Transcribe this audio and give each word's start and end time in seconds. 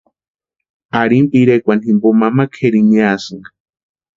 Ari 1.01 1.17
pirekwani 1.29 1.83
jimpo 1.85 2.07
mama 2.21 2.43
kʼerini 2.53 2.93
miasïnka. 2.97 3.49